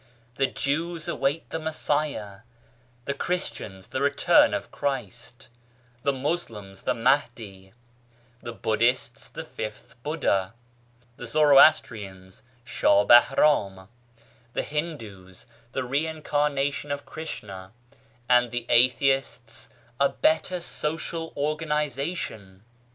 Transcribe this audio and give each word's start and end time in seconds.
The 0.37 0.47
Jews 0.47 1.07
await 1.07 1.51
the 1.51 1.59
Messiah, 1.59 2.39
tfce 3.05 3.19
Christians 3.19 3.89
the 3.89 4.01
return 4.01 4.51
io 4.51 4.57
INTRODUCTORY 4.57 4.57
NOTE 4.57 4.57
of 4.65 4.71
Christ, 4.71 5.49
the 6.01 6.11
Muslims 6.13 6.81
the 6.81 6.95
Mahdi, 6.95 7.71
the 8.41 8.51
Buddhists 8.51 9.29
the 9.29 9.45
fifth 9.45 10.01
Buddha, 10.01 10.55
the 11.17 11.27
Zoroastrians 11.27 12.41
Shah 12.63 13.05
Bahrain, 13.05 13.89
the 14.53 14.63
Hindus 14.63 15.45
the 15.73 15.83
reincarnation 15.83 16.91
of 16.91 17.05
Krishna, 17.05 17.71
and 18.27 18.49
the 18.49 18.65
Atheists 18.69 19.69
a 19.99 20.09
better 20.09 20.59
social 20.61 21.31
organisation 21.37 22.63